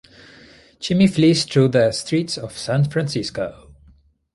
Jimmie 0.79 1.05
flees 1.05 1.45
through 1.45 1.67
the 1.67 1.91
streets 1.91 2.35
of 2.35 2.57
San 2.57 2.89
Francisco. 2.89 3.67